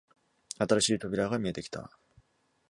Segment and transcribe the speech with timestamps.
[0.57, 1.91] 新しい扉が見えてきた